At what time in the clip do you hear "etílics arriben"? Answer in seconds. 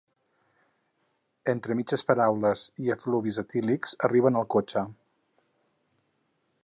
3.43-4.41